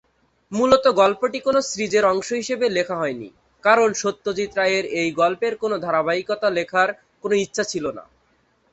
[0.51, 3.29] মূলত গল্পটি কোন সিরিজের অংশ হিসাবে লেখা হয়নি,
[3.63, 6.89] কারণ সত্যজিৎ রায়ের এই গল্পের কোনো ধারাবাহিকতা লেখার
[7.23, 8.03] কোনও ইচ্ছা ছিল না।